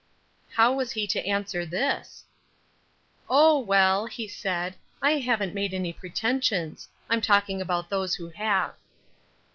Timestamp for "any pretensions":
5.75-6.89